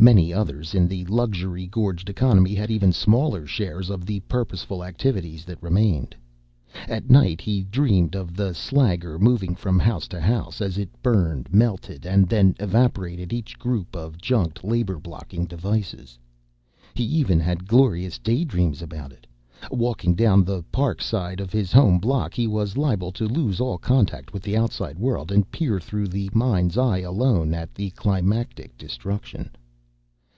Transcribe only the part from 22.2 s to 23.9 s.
he was liable to lose all